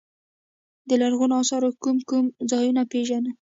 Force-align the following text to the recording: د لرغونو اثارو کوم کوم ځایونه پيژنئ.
د 0.87 0.91
لرغونو 1.01 1.33
اثارو 1.41 1.69
کوم 1.83 1.97
کوم 2.09 2.25
ځایونه 2.51 2.81
پيژنئ. 2.91 3.29